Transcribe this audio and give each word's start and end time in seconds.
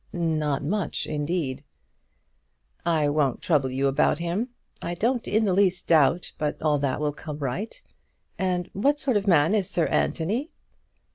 "Not 0.13 0.63
much, 0.63 1.05
indeed." 1.05 1.63
"I 2.83 3.07
won't 3.07 3.39
trouble 3.39 3.69
you 3.69 3.85
about 3.87 4.17
him. 4.17 4.49
I 4.81 4.95
don't 4.95 5.27
in 5.27 5.45
the 5.45 5.53
least 5.53 5.85
doubt 5.85 6.31
but 6.39 6.59
all 6.59 6.79
that 6.79 6.99
will 6.99 7.13
come 7.13 7.37
right. 7.37 7.79
And 8.35 8.67
what 8.73 8.99
sort 8.99 9.15
of 9.15 9.27
man 9.27 9.53
is 9.53 9.69
Sir 9.69 9.85
Anthony?" 9.85 10.49